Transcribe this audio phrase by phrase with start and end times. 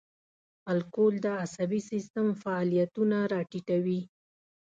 [0.73, 4.01] الکول د عصبي سیستم فعالیتونه را ټیټوي.